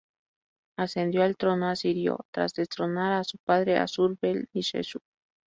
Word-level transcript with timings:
Ascendió 0.79 1.21
al 1.21 1.37
trono 1.37 1.69
asirio 1.69 2.25
tras 2.31 2.55
destronar 2.55 3.13
a 3.13 3.23
su 3.23 3.37
padre, 3.37 3.77
Assur-bel-nisheshu. 3.77 4.97